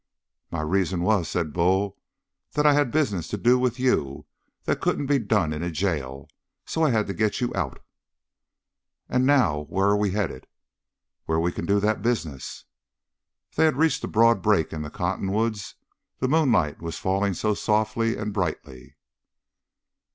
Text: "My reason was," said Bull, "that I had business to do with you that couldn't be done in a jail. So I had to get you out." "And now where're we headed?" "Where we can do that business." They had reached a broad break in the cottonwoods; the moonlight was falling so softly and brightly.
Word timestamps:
"My 0.49 0.61
reason 0.61 1.01
was," 1.03 1.27
said 1.29 1.53
Bull, 1.53 1.95
"that 2.53 2.65
I 2.65 2.73
had 2.73 2.89
business 2.89 3.27
to 3.27 3.37
do 3.37 3.59
with 3.59 3.79
you 3.79 4.25
that 4.63 4.81
couldn't 4.81 5.05
be 5.05 5.19
done 5.19 5.53
in 5.53 5.61
a 5.61 5.69
jail. 5.69 6.27
So 6.65 6.81
I 6.81 6.89
had 6.89 7.05
to 7.05 7.13
get 7.13 7.39
you 7.39 7.53
out." 7.53 7.83
"And 9.07 9.27
now 9.27 9.65
where're 9.69 9.95
we 9.95 10.09
headed?" 10.09 10.47
"Where 11.25 11.39
we 11.39 11.51
can 11.51 11.67
do 11.67 11.79
that 11.81 12.01
business." 12.01 12.65
They 13.55 13.65
had 13.65 13.77
reached 13.77 14.03
a 14.03 14.07
broad 14.07 14.41
break 14.41 14.73
in 14.73 14.81
the 14.81 14.89
cottonwoods; 14.89 15.75
the 16.17 16.27
moonlight 16.27 16.81
was 16.81 16.97
falling 16.97 17.35
so 17.35 17.53
softly 17.53 18.17
and 18.17 18.33
brightly. 18.33 18.95